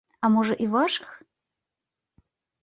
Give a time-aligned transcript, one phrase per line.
[0.27, 1.09] А можа і вашых?